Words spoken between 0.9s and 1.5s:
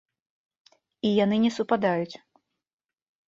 І яны